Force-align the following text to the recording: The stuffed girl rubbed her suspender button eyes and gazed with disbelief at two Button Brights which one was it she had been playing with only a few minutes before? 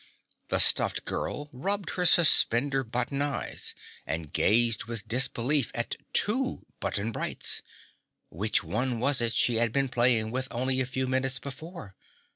The 0.47 0.57
stuffed 0.57 1.05
girl 1.05 1.47
rubbed 1.53 1.91
her 1.91 2.07
suspender 2.07 2.83
button 2.83 3.21
eyes 3.21 3.75
and 4.03 4.33
gazed 4.33 4.85
with 4.85 5.07
disbelief 5.07 5.69
at 5.75 5.95
two 6.11 6.65
Button 6.79 7.11
Brights 7.11 7.61
which 8.31 8.63
one 8.63 8.99
was 8.99 9.21
it 9.21 9.35
she 9.35 9.57
had 9.57 9.71
been 9.71 9.89
playing 9.89 10.31
with 10.31 10.47
only 10.49 10.81
a 10.81 10.87
few 10.87 11.05
minutes 11.05 11.37
before? 11.37 11.93